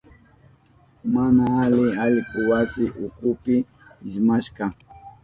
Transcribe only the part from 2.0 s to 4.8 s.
allku wasi ukupi ismashka.